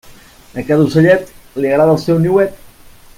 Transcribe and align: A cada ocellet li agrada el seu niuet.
A 0.61 0.63
cada 0.69 0.87
ocellet 0.87 1.29
li 1.61 1.71
agrada 1.73 1.95
el 1.99 2.03
seu 2.07 2.21
niuet. 2.25 2.61